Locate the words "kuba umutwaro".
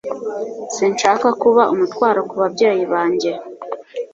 1.41-2.19